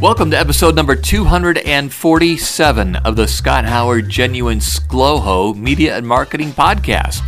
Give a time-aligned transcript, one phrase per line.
[0.00, 7.20] Welcome to episode number 247 of the Scott Howard Genuine SCLOHO Media and Marketing Podcast.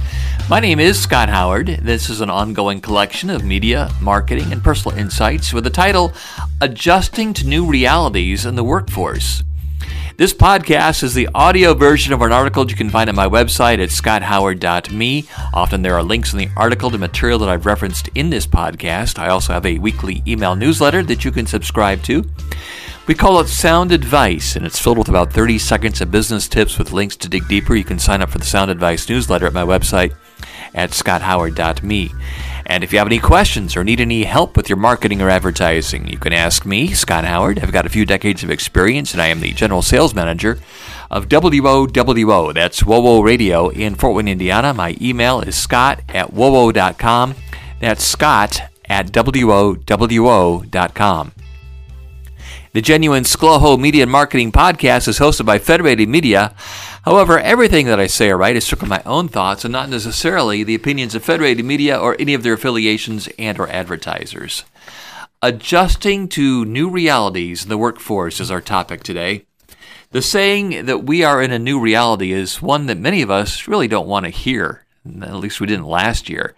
[0.49, 1.81] My name is Scott Howard.
[1.83, 6.13] This is an ongoing collection of media, marketing, and personal insights with the title
[6.61, 9.43] Adjusting to New Realities in the Workforce.
[10.21, 13.83] This podcast is the audio version of an article you can find on my website
[13.83, 15.27] at scotthoward.me.
[15.55, 19.19] Often there are links in the article to material that I've referenced in this podcast.
[19.19, 22.23] I also have a weekly email newsletter that you can subscribe to.
[23.07, 26.77] We call it Sound Advice, and it's filled with about 30 seconds of business tips
[26.77, 27.75] with links to dig deeper.
[27.75, 30.15] You can sign up for the Sound Advice newsletter at my website
[30.75, 32.13] at scotthoward.me.
[32.71, 36.07] And if you have any questions or need any help with your marketing or advertising,
[36.07, 37.59] you can ask me, Scott Howard.
[37.59, 40.57] I've got a few decades of experience, and I am the general sales manager
[41.11, 42.55] of WOWO.
[42.55, 44.73] That's WOWO Radio in Fort Wayne, Indiana.
[44.73, 47.35] My email is scott at WOWO.com.
[47.81, 49.83] That's scott at WOWO.com.
[52.73, 56.55] The Genuine ScLoHo Media and Marketing Podcast is hosted by Federated Media.
[57.05, 60.63] However, everything that I say or write is strictly my own thoughts and not necessarily
[60.63, 64.63] the opinions of Federated Media or any of their affiliations and or advertisers.
[65.43, 69.47] Adjusting to new realities in the workforce is our topic today.
[70.13, 73.67] The saying that we are in a new reality is one that many of us
[73.67, 74.85] really don't want to hear.
[75.23, 76.55] At least we didn't last year.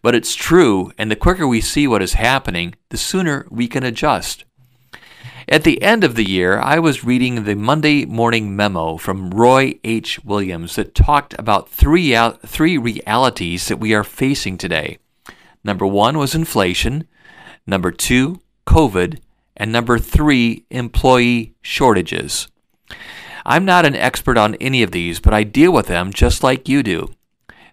[0.00, 3.82] But it's true, and the quicker we see what is happening, the sooner we can
[3.82, 4.44] adjust.
[5.48, 9.78] At the end of the year, I was reading the Monday morning memo from Roy
[9.84, 10.24] H.
[10.24, 14.98] Williams that talked about three, three realities that we are facing today.
[15.62, 17.06] Number one was inflation,
[17.64, 19.20] number two, COVID,
[19.56, 22.48] and number three, employee shortages.
[23.44, 26.68] I'm not an expert on any of these, but I deal with them just like
[26.68, 27.14] you do.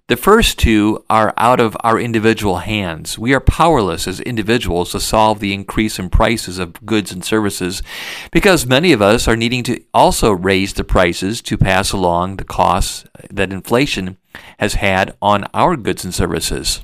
[0.09, 3.17] The first two are out of our individual hands.
[3.17, 7.81] We are powerless as individuals to solve the increase in prices of goods and services
[8.29, 12.43] because many of us are needing to also raise the prices to pass along the
[12.43, 14.17] costs that inflation
[14.59, 16.81] has had on our goods and services.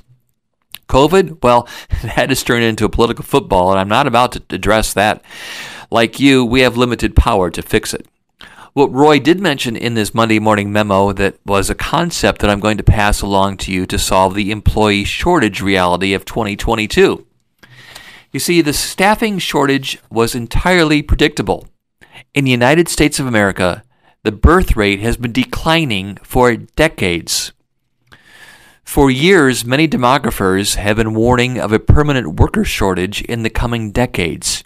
[0.88, 1.68] COVID, well,
[2.02, 5.22] that has turned into a political football, and I'm not about to address that.
[5.90, 8.06] Like you, we have limited power to fix it.
[8.72, 12.60] What Roy did mention in this Monday morning memo that was a concept that I'm
[12.60, 17.26] going to pass along to you to solve the employee shortage reality of 2022.
[18.30, 21.66] You see, the staffing shortage was entirely predictable.
[22.32, 23.82] In the United States of America,
[24.22, 27.52] the birth rate has been declining for decades.
[28.84, 33.90] For years, many demographers have been warning of a permanent worker shortage in the coming
[33.90, 34.62] decades.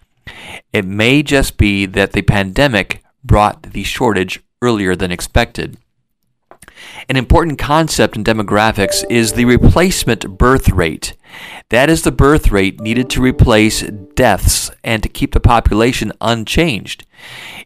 [0.75, 5.79] It may just be that the pandemic brought the shortage earlier than expected.
[7.09, 11.15] An important concept in demographics is the replacement birth rate.
[11.71, 17.07] That is the birth rate needed to replace deaths and to keep the population unchanged.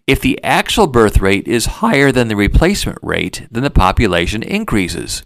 [0.07, 5.23] If the actual birth rate is higher than the replacement rate, then the population increases.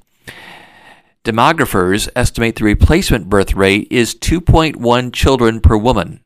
[1.25, 6.21] Demographers estimate the replacement birth rate is 2.1 children per woman.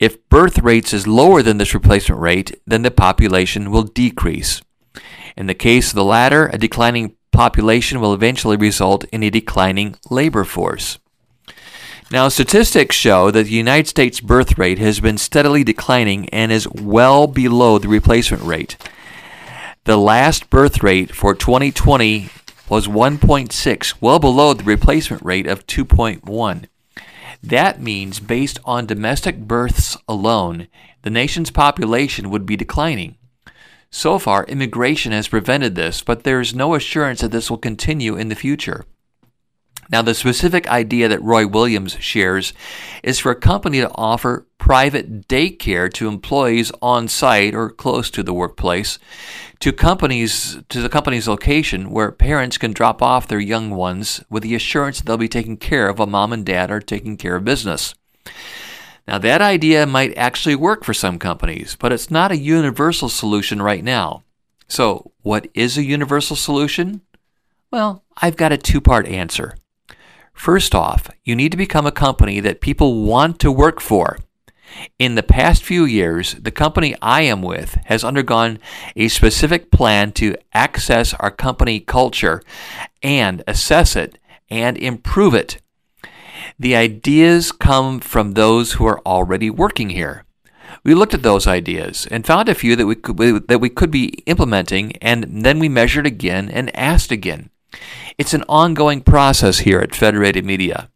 [0.00, 4.60] If birth rates is lower than this replacement rate, then the population will decrease.
[5.36, 9.96] In the case of the latter, a declining population will eventually result in a declining
[10.10, 10.98] labor force.
[12.10, 16.68] Now, statistics show that the United States birth rate has been steadily declining and is
[16.68, 18.76] well below the replacement rate.
[19.84, 22.28] The last birth rate for 2020
[22.68, 26.66] was 1.6, well below the replacement rate of 2.1.
[27.44, 30.66] That means, based on domestic births alone,
[31.02, 33.18] the nation's population would be declining.
[33.90, 38.16] So far, immigration has prevented this, but there is no assurance that this will continue
[38.16, 38.86] in the future.
[39.90, 42.52] Now, the specific idea that Roy Williams shares
[43.02, 48.22] is for a company to offer private daycare to employees on site or close to
[48.22, 48.98] the workplace
[49.60, 54.42] to companies to the company's location where parents can drop off their young ones with
[54.42, 57.44] the assurance they'll be taken care of while mom and dad are taking care of
[57.44, 57.94] business.
[59.06, 63.60] Now, that idea might actually work for some companies, but it's not a universal solution
[63.60, 64.24] right now.
[64.66, 67.02] So, what is a universal solution?
[67.70, 69.56] Well, I've got a two part answer.
[70.34, 74.18] First off, you need to become a company that people want to work for.
[74.98, 78.58] In the past few years, the company I am with has undergone
[78.96, 82.42] a specific plan to access our company culture
[83.02, 84.18] and assess it
[84.50, 85.62] and improve it.
[86.58, 90.24] The ideas come from those who are already working here.
[90.82, 93.90] We looked at those ideas and found a few that we could, that we could
[93.90, 97.50] be implementing, and then we measured again and asked again.
[98.18, 100.88] It's an ongoing process here at Federated Media.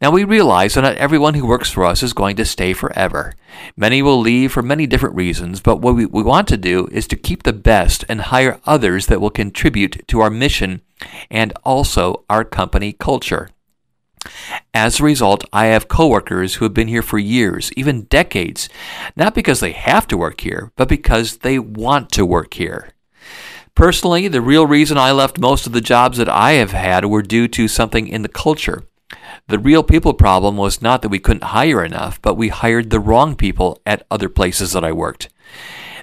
[0.00, 3.34] Now, we realize that not everyone who works for us is going to stay forever.
[3.76, 7.06] Many will leave for many different reasons, but what we, we want to do is
[7.06, 10.80] to keep the best and hire others that will contribute to our mission
[11.30, 13.50] and also our company culture.
[14.74, 18.68] As a result, I have coworkers who have been here for years, even decades,
[19.16, 22.92] not because they have to work here, but because they want to work here.
[23.74, 27.22] Personally, the real reason I left most of the jobs that I have had were
[27.22, 28.84] due to something in the culture.
[29.48, 33.00] The real people problem was not that we couldn't hire enough, but we hired the
[33.00, 35.28] wrong people at other places that I worked.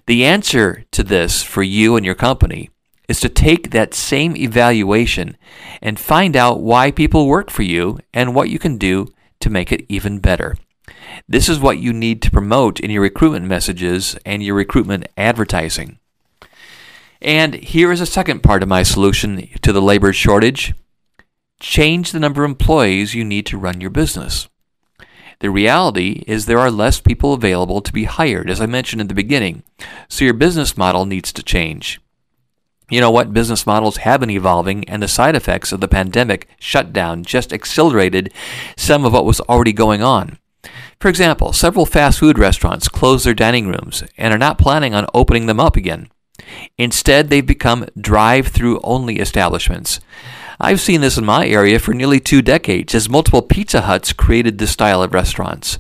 [0.08, 2.70] The answer to this for you and your company
[3.08, 5.38] is to take that same evaluation
[5.82, 9.08] and find out why people work for you and what you can do
[9.40, 10.56] to make it even better.
[11.28, 16.00] This is what you need to promote in your recruitment messages and your recruitment advertising.
[17.22, 20.74] And here is a second part of my solution to the labor shortage
[21.60, 24.48] change the number of employees you need to run your business.
[25.40, 29.08] The reality is there are less people available to be hired, as I mentioned in
[29.08, 29.64] the beginning,
[30.08, 32.02] so your business model needs to change.
[32.90, 33.34] You know what?
[33.34, 38.34] Business models have been evolving, and the side effects of the pandemic shutdown just accelerated
[38.76, 40.40] some of what was already going on.
[41.00, 45.08] For example, several fast food restaurants closed their dining rooms and are not planning on
[45.14, 46.10] opening them up again.
[46.78, 50.00] Instead, they've become drive through only establishments.
[50.60, 54.58] I've seen this in my area for nearly two decades as multiple Pizza Huts created
[54.58, 55.78] this style of restaurants.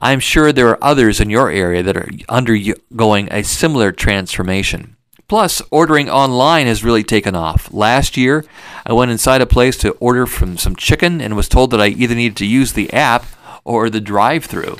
[0.00, 4.96] I'm sure there are others in your area that are undergoing a similar transformation.
[5.28, 7.72] Plus, ordering online has really taken off.
[7.72, 8.44] Last year,
[8.86, 11.88] I went inside a place to order from some chicken and was told that I
[11.88, 13.26] either needed to use the app
[13.62, 14.78] or the drive through.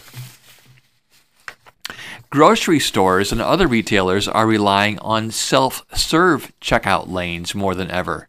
[2.31, 8.29] Grocery stores and other retailers are relying on self serve checkout lanes more than ever.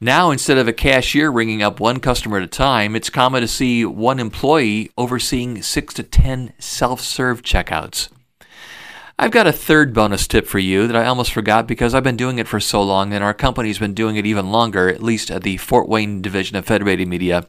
[0.00, 3.48] Now, instead of a cashier ringing up one customer at a time, it's common to
[3.48, 8.08] see one employee overseeing six to ten self serve checkouts.
[9.18, 12.16] I've got a third bonus tip for you that I almost forgot because I've been
[12.16, 15.30] doing it for so long and our company's been doing it even longer, at least
[15.30, 17.46] at the Fort Wayne division of Federated Media.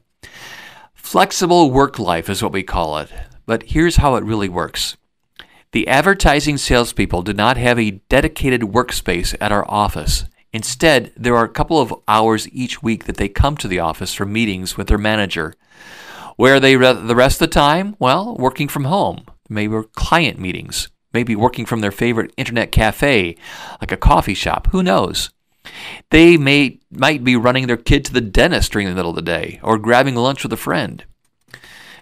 [0.94, 3.14] Flexible work life is what we call it,
[3.46, 4.98] but here's how it really works.
[5.74, 10.26] The advertising salespeople do not have a dedicated workspace at our office.
[10.54, 14.14] Instead, there are a couple of hours each week that they come to the office
[14.14, 15.56] for meetings with their manager.
[16.36, 17.96] Where are they the rest of the time?
[17.98, 23.36] Well, working from home, maybe client meetings, maybe working from their favorite internet cafe,
[23.82, 24.68] like a coffee shop.
[24.72, 25.32] Who knows?
[26.12, 29.24] They may might be running their kid to the dentist during the middle of the
[29.24, 31.04] day or grabbing lunch with a friend.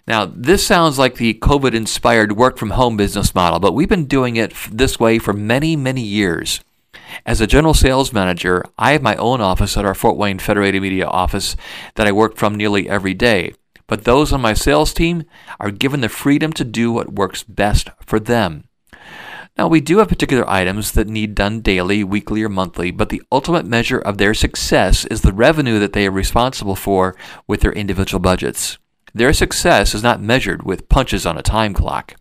[0.07, 4.05] Now, this sounds like the COVID inspired work from home business model, but we've been
[4.05, 6.61] doing it this way for many, many years.
[7.25, 10.81] As a general sales manager, I have my own office at our Fort Wayne Federated
[10.81, 11.55] Media office
[11.95, 13.53] that I work from nearly every day.
[13.87, 15.23] But those on my sales team
[15.59, 18.63] are given the freedom to do what works best for them.
[19.57, 23.21] Now, we do have particular items that need done daily, weekly, or monthly, but the
[23.31, 27.15] ultimate measure of their success is the revenue that they are responsible for
[27.47, 28.77] with their individual budgets.
[29.13, 32.15] Their success is not measured with punches on a time clock.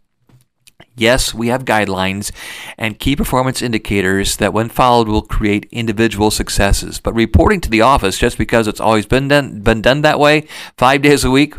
[0.97, 2.31] Yes, we have guidelines
[2.77, 7.01] and key performance indicators that, when followed, will create individual successes.
[7.01, 10.47] But reporting to the office just because it's always been done, been done that way,
[10.77, 11.55] five days a week,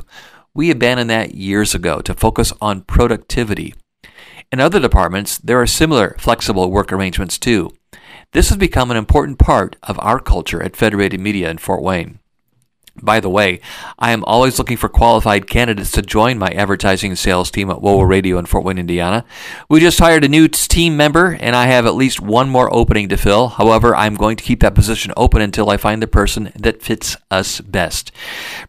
[0.54, 3.74] we abandoned that years ago to focus on productivity.
[4.52, 7.72] In other departments, there are similar flexible work arrangements too.
[8.34, 12.20] This has become an important part of our culture at Federated Media in Fort Wayne.
[13.02, 13.62] By the way,
[13.98, 17.78] I am always looking for qualified candidates to join my advertising and sales team at
[17.78, 19.24] WOWO Radio in Fort Wayne, Indiana.
[19.70, 23.08] We just hired a new team member, and I have at least one more opening
[23.10, 23.48] to fill.
[23.48, 27.16] However, I'm going to keep that position open until I find the person that fits
[27.32, 28.12] us best.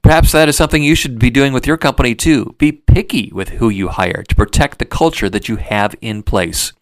[0.03, 2.55] Perhaps that is something you should be doing with your company too.
[2.59, 6.73] Be picky with who you hire to protect the culture that you have in place.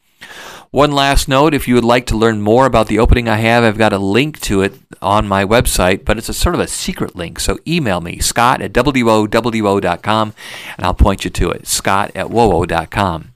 [0.72, 3.64] One last note if you would like to learn more about the opening I have,
[3.64, 6.68] I've got a link to it on my website, but it's a sort of a
[6.68, 7.40] secret link.
[7.40, 10.32] So email me, scott at wowo.com,
[10.76, 13.32] and I'll point you to it, scott at wowo.com.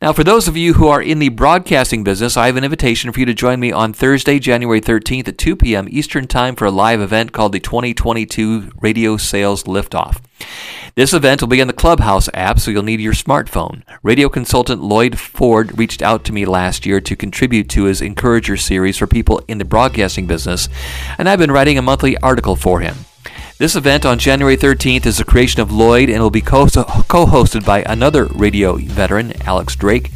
[0.00, 3.10] Now, for those of you who are in the broadcasting business, I have an invitation
[3.10, 5.88] for you to join me on Thursday, January 13th at 2 p.m.
[5.90, 10.20] Eastern Time for a live event called the 2022 Radio Sales Liftoff.
[10.94, 13.82] This event will be in the Clubhouse app, so you'll need your smartphone.
[14.02, 18.58] Radio consultant Lloyd Ford reached out to me last year to contribute to his Encourager
[18.58, 20.68] series for people in the broadcasting business,
[21.16, 22.94] and I've been writing a monthly article for him.
[23.56, 27.64] This event on January 13th is a creation of Lloyd and will be co hosted
[27.64, 30.10] by another radio veteran, Alex Drake.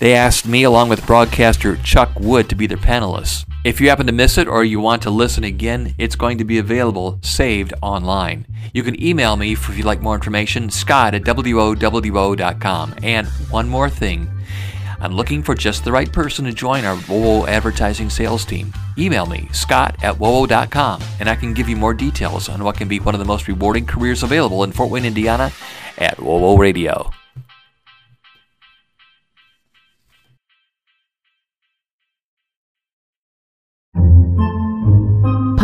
[0.00, 3.44] They asked me, along with broadcaster Chuck Wood, to be their panelists.
[3.66, 6.44] If you happen to miss it or you want to listen again, it's going to
[6.44, 8.46] be available saved online.
[8.72, 12.94] You can email me if you'd like more information, scott at WOWO.com.
[13.02, 14.30] And one more thing.
[15.00, 18.72] I'm looking for just the right person to join our WOWO advertising sales team.
[18.96, 22.86] Email me, scott at WOWO.com, and I can give you more details on what can
[22.86, 25.50] be one of the most rewarding careers available in Fort Wayne, Indiana
[25.98, 27.10] at WOWO Radio.